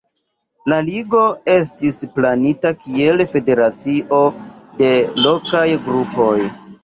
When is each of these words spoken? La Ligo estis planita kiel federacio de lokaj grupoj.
La 0.71 0.77
Ligo 0.85 1.19
estis 1.55 1.99
planita 2.15 2.71
kiel 2.85 3.23
federacio 3.35 4.21
de 4.83 4.91
lokaj 5.27 5.65
grupoj. 5.89 6.33